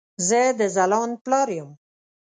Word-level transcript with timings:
زه 0.27 0.41
د 0.59 0.61
ځلاند 0.75 1.15
پلار 1.23 1.47
يم 1.57 1.69